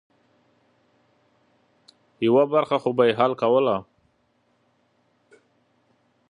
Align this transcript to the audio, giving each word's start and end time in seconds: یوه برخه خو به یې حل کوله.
یوه 2.25 2.43
برخه 2.53 2.77
خو 2.81 2.89
به 2.97 3.03
یې 3.07 3.13
حل 3.19 3.33
کوله. 3.41 3.77